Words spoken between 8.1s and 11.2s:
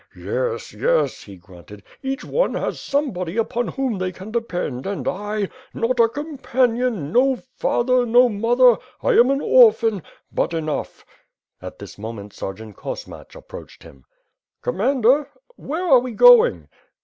mother; I am an orphan— ^but enough."